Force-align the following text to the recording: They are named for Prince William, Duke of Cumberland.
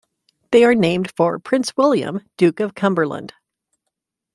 They 0.49 0.63
are 0.65 0.73
named 0.73 1.11
for 1.15 1.37
Prince 1.37 1.77
William, 1.77 2.21
Duke 2.35 2.59
of 2.59 2.73
Cumberland. 2.73 3.35